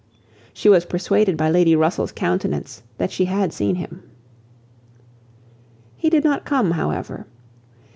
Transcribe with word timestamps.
She 0.51 0.67
was 0.67 0.83
persuaded 0.87 1.37
by 1.37 1.51
Lady 1.51 1.75
Russell's 1.75 2.11
countenance 2.11 2.81
that 2.97 3.11
she 3.11 3.25
had 3.25 3.53
seen 3.53 3.75
him. 3.75 4.01
He 5.95 6.09
did 6.09 6.23
not 6.23 6.43
come 6.43 6.71
however. 6.71 7.27